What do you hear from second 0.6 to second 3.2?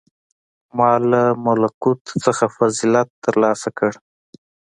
•ما له ملکوت څخه فضیلت